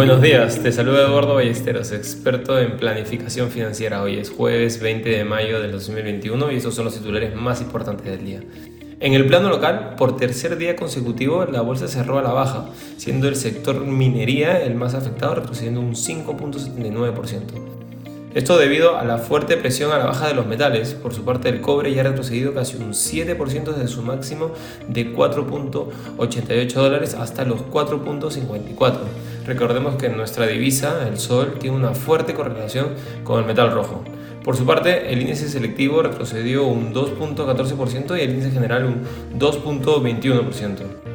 Buenos 0.00 0.22
días, 0.22 0.62
te 0.62 0.72
saluda 0.72 1.02
Eduardo 1.02 1.34
Ballesteros, 1.34 1.92
experto 1.92 2.58
en 2.58 2.78
planificación 2.78 3.50
financiera. 3.50 4.02
Hoy 4.02 4.16
es 4.16 4.30
jueves 4.30 4.80
20 4.80 5.10
de 5.10 5.24
mayo 5.24 5.60
del 5.60 5.72
2021 5.72 6.52
y 6.52 6.56
estos 6.56 6.74
son 6.74 6.86
los 6.86 6.94
titulares 6.94 7.34
más 7.34 7.60
importantes 7.60 8.06
del 8.06 8.24
día. 8.24 8.40
En 8.98 9.12
el 9.12 9.26
plano 9.26 9.50
local, 9.50 9.96
por 9.98 10.16
tercer 10.16 10.56
día 10.56 10.74
consecutivo, 10.74 11.44
la 11.44 11.60
bolsa 11.60 11.86
cerró 11.86 12.18
a 12.18 12.22
la 12.22 12.32
baja, 12.32 12.70
siendo 12.96 13.28
el 13.28 13.36
sector 13.36 13.84
minería 13.84 14.62
el 14.62 14.74
más 14.74 14.94
afectado, 14.94 15.34
retrocediendo 15.34 15.80
un 15.80 15.92
5.79%. 15.92 17.80
Esto 18.32 18.56
debido 18.56 18.96
a 18.96 19.04
la 19.04 19.18
fuerte 19.18 19.58
presión 19.58 19.92
a 19.92 19.98
la 19.98 20.06
baja 20.06 20.28
de 20.28 20.34
los 20.34 20.46
metales. 20.46 20.94
Por 20.94 21.12
su 21.12 21.24
parte, 21.24 21.50
el 21.50 21.60
cobre 21.60 21.92
ya 21.92 22.00
ha 22.00 22.04
retrocedido 22.04 22.54
casi 22.54 22.76
un 22.76 22.92
7% 22.92 23.64
desde 23.74 23.88
su 23.88 24.00
máximo 24.02 24.52
de 24.88 25.14
4.88 25.14 26.72
dólares 26.72 27.14
hasta 27.14 27.44
los 27.44 27.60
4.54. 27.66 28.98
Recordemos 29.46 29.96
que 29.96 30.08
nuestra 30.08 30.46
divisa, 30.46 31.06
el 31.08 31.18
sol, 31.18 31.56
tiene 31.58 31.76
una 31.76 31.94
fuerte 31.94 32.34
correlación 32.34 32.88
con 33.24 33.40
el 33.40 33.46
metal 33.46 33.72
rojo. 33.72 34.04
Por 34.44 34.56
su 34.56 34.64
parte, 34.64 35.12
el 35.12 35.20
índice 35.20 35.48
selectivo 35.48 36.02
retrocedió 36.02 36.66
un 36.66 36.94
2.14% 36.94 38.18
y 38.18 38.22
el 38.22 38.30
índice 38.30 38.50
general 38.50 38.84
un 38.84 39.38
2.21%. 39.38 41.10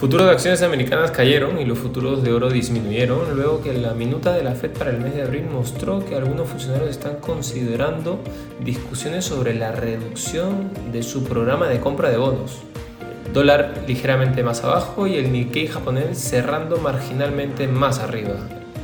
Futuros 0.00 0.26
de 0.26 0.32
acciones 0.32 0.62
americanas 0.62 1.10
cayeron 1.10 1.60
y 1.60 1.66
los 1.66 1.78
futuros 1.78 2.22
de 2.22 2.32
oro 2.32 2.48
disminuyeron 2.48 3.36
luego 3.36 3.62
que 3.62 3.74
la 3.74 3.92
minuta 3.92 4.32
de 4.32 4.42
la 4.42 4.54
Fed 4.54 4.70
para 4.70 4.90
el 4.90 4.98
mes 4.98 5.14
de 5.14 5.22
abril 5.22 5.44
mostró 5.52 6.02
que 6.02 6.14
algunos 6.14 6.48
funcionarios 6.48 6.88
están 6.90 7.16
considerando 7.16 8.18
discusiones 8.64 9.26
sobre 9.26 9.54
la 9.54 9.72
reducción 9.72 10.70
de 10.90 11.02
su 11.02 11.24
programa 11.24 11.68
de 11.68 11.80
compra 11.80 12.08
de 12.08 12.16
bonos. 12.16 12.62
Dólar 13.32 13.84
ligeramente 13.86 14.42
más 14.42 14.64
abajo 14.64 15.06
y 15.06 15.14
el 15.14 15.30
Nikkei 15.30 15.68
japonés 15.68 16.18
cerrando 16.18 16.78
marginalmente 16.78 17.68
más 17.68 18.00
arriba. 18.00 18.34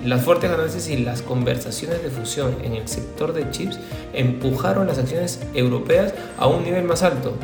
Las 0.04 0.22
fuertes 0.22 0.48
ganancias 0.48 0.88
y 0.88 0.98
las 0.98 1.20
conversaciones 1.20 2.00
de 2.04 2.10
fusión 2.10 2.54
en 2.62 2.74
el 2.74 2.86
sector 2.86 3.32
de 3.32 3.50
chips 3.50 3.80
empujaron 4.12 4.86
las 4.86 4.98
acciones 4.98 5.40
europeas 5.52 6.14
a 6.38 6.46
un 6.46 6.62
nivel 6.62 6.84
más 6.84 7.02
alto. 7.02 7.34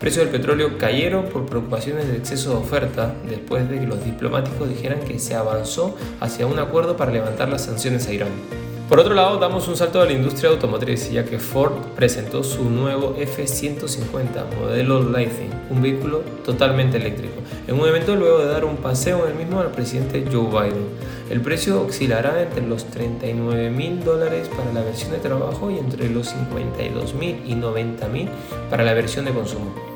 Precios 0.00 0.24
del 0.24 0.40
petróleo 0.40 0.78
cayeron 0.78 1.26
por 1.26 1.44
preocupaciones 1.44 2.08
de 2.08 2.16
exceso 2.16 2.50
de 2.50 2.56
oferta 2.56 3.12
después 3.28 3.68
de 3.68 3.78
que 3.78 3.86
los 3.86 4.02
diplomáticos 4.02 4.66
dijeran 4.66 5.00
que 5.00 5.18
se 5.18 5.34
avanzó 5.34 5.94
hacia 6.20 6.46
un 6.46 6.58
acuerdo 6.58 6.96
para 6.96 7.12
levantar 7.12 7.50
las 7.50 7.64
sanciones 7.64 8.08
a 8.08 8.14
Irán. 8.14 8.65
Por 8.88 9.00
otro 9.00 9.14
lado, 9.14 9.38
damos 9.38 9.66
un 9.66 9.76
salto 9.76 10.00
a 10.00 10.04
la 10.04 10.12
industria 10.12 10.50
automotriz, 10.50 11.10
ya 11.10 11.24
que 11.24 11.40
Ford 11.40 11.72
presentó 11.96 12.44
su 12.44 12.70
nuevo 12.70 13.16
F-150 13.18 14.54
modelo 14.60 15.02
Lightning, 15.02 15.50
un 15.70 15.82
vehículo 15.82 16.20
totalmente 16.44 16.96
eléctrico, 16.96 17.34
en 17.66 17.80
un 17.80 17.88
evento 17.88 18.14
luego 18.14 18.38
de 18.38 18.46
dar 18.46 18.64
un 18.64 18.76
paseo 18.76 19.24
en 19.24 19.32
el 19.32 19.38
mismo 19.38 19.58
al 19.58 19.72
presidente 19.72 20.24
Joe 20.30 20.46
Biden. 20.46 20.86
El 21.28 21.40
precio 21.40 21.82
oscilará 21.82 22.40
entre 22.40 22.64
los 22.64 22.84
39 22.84 23.70
mil 23.70 24.04
dólares 24.04 24.48
para 24.56 24.72
la 24.72 24.82
versión 24.82 25.10
de 25.10 25.18
trabajo 25.18 25.68
y 25.68 25.78
entre 25.78 26.08
los 26.08 26.28
52 26.28 27.14
mil 27.14 27.42
y 27.44 27.56
90 27.56 28.06
mil 28.06 28.28
para 28.70 28.84
la 28.84 28.94
versión 28.94 29.24
de 29.24 29.32
consumo. 29.32 29.95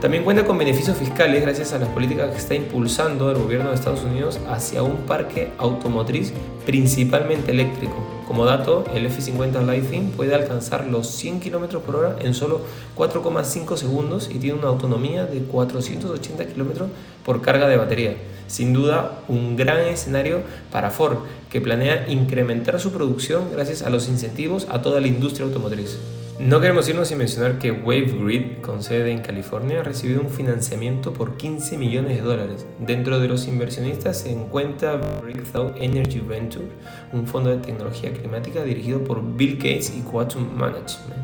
También 0.00 0.24
cuenta 0.24 0.46
con 0.46 0.56
beneficios 0.56 0.96
fiscales 0.96 1.42
gracias 1.42 1.74
a 1.74 1.78
las 1.78 1.90
políticas 1.90 2.30
que 2.30 2.38
está 2.38 2.54
impulsando 2.54 3.30
el 3.30 3.36
gobierno 3.36 3.68
de 3.68 3.74
Estados 3.74 4.02
Unidos 4.02 4.40
hacia 4.48 4.82
un 4.82 4.96
parque 5.02 5.52
automotriz 5.58 6.32
principalmente 6.64 7.50
eléctrico. 7.50 7.96
Como 8.26 8.46
dato, 8.46 8.86
el 8.94 9.06
F50 9.06 9.62
Lightning 9.62 10.12
puede 10.12 10.34
alcanzar 10.34 10.86
los 10.86 11.06
100 11.08 11.40
km 11.40 11.80
por 11.80 11.96
hora 11.96 12.16
en 12.18 12.32
solo 12.32 12.62
4,5 12.96 13.76
segundos 13.76 14.30
y 14.32 14.38
tiene 14.38 14.58
una 14.58 14.68
autonomía 14.68 15.26
de 15.26 15.42
480 15.42 16.46
km 16.46 16.86
por 17.22 17.42
carga 17.42 17.68
de 17.68 17.76
batería. 17.76 18.16
Sin 18.46 18.72
duda, 18.72 19.18
un 19.28 19.54
gran 19.54 19.80
escenario 19.80 20.40
para 20.72 20.90
Ford, 20.90 21.18
que 21.50 21.60
planea 21.60 22.08
incrementar 22.08 22.80
su 22.80 22.90
producción 22.90 23.52
gracias 23.52 23.82
a 23.82 23.90
los 23.90 24.08
incentivos 24.08 24.66
a 24.70 24.80
toda 24.80 25.02
la 25.02 25.08
industria 25.08 25.44
automotriz. 25.44 25.98
No 26.40 26.58
queremos 26.58 26.88
irnos 26.88 27.08
sin 27.08 27.18
mencionar 27.18 27.58
que 27.58 27.70
WaveGrid, 27.70 28.62
con 28.62 28.82
sede 28.82 29.12
en 29.12 29.20
California, 29.20 29.80
ha 29.80 29.82
recibido 29.82 30.22
un 30.22 30.30
financiamiento 30.30 31.12
por 31.12 31.36
15 31.36 31.76
millones 31.76 32.16
de 32.16 32.22
dólares. 32.22 32.66
Dentro 32.78 33.20
de 33.20 33.28
los 33.28 33.46
inversionistas 33.46 34.20
se 34.20 34.32
encuentra 34.32 34.96
Breakthrough 35.20 35.74
Energy 35.76 36.20
Venture, 36.20 36.64
un 37.12 37.26
fondo 37.26 37.50
de 37.50 37.58
tecnología 37.58 38.10
climática 38.14 38.64
dirigido 38.64 39.04
por 39.04 39.22
Bill 39.36 39.56
Gates 39.56 39.92
y 39.94 40.00
Quantum 40.00 40.48
Management. 40.56 41.19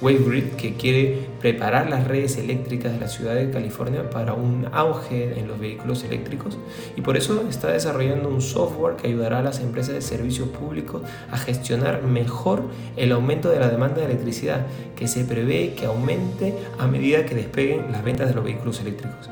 WaveGrid 0.00 0.50
que 0.56 0.74
quiere 0.74 1.28
preparar 1.40 1.88
las 1.90 2.06
redes 2.06 2.36
eléctricas 2.36 2.92
de 2.92 3.00
la 3.00 3.08
ciudad 3.08 3.34
de 3.34 3.50
California 3.50 4.10
para 4.10 4.34
un 4.34 4.68
auge 4.72 5.38
en 5.38 5.48
los 5.48 5.58
vehículos 5.58 6.04
eléctricos 6.04 6.58
y 6.96 7.00
por 7.00 7.16
eso 7.16 7.44
está 7.48 7.72
desarrollando 7.72 8.28
un 8.28 8.40
software 8.40 8.96
que 8.96 9.08
ayudará 9.08 9.38
a 9.38 9.42
las 9.42 9.60
empresas 9.60 9.94
de 9.94 10.02
servicios 10.02 10.48
públicos 10.48 11.02
a 11.30 11.38
gestionar 11.38 12.02
mejor 12.02 12.62
el 12.96 13.12
aumento 13.12 13.50
de 13.50 13.60
la 13.60 13.68
demanda 13.68 13.96
de 13.96 14.06
electricidad 14.06 14.66
que 14.96 15.08
se 15.08 15.24
prevé 15.24 15.74
que 15.74 15.86
aumente 15.86 16.54
a 16.78 16.86
medida 16.86 17.24
que 17.24 17.34
despeguen 17.34 17.92
las 17.92 18.04
ventas 18.04 18.28
de 18.28 18.34
los 18.34 18.44
vehículos 18.44 18.80
eléctricos. 18.80 19.30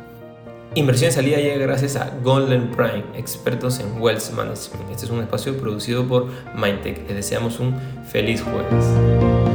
Inversión 0.76 1.10
salida 1.10 1.38
llega 1.38 1.56
gracias 1.56 1.96
a 1.96 2.12
Golden 2.22 2.70
Prime, 2.72 3.04
expertos 3.14 3.80
en 3.80 3.98
Wealth 3.98 4.30
Management. 4.32 4.90
Este 4.90 5.06
es 5.06 5.10
un 5.10 5.22
espacio 5.22 5.56
producido 5.56 6.06
por 6.06 6.26
Mindtech. 6.54 6.98
Les 7.06 7.16
deseamos 7.16 7.60
un 7.60 7.74
feliz 8.04 8.42
jueves. 8.42 9.45